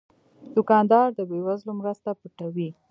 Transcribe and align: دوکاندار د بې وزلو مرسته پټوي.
دوکاندار 0.55 1.07
د 1.17 1.19
بې 1.29 1.39
وزلو 1.45 1.73
مرسته 1.81 2.09
پټوي. 2.19 2.69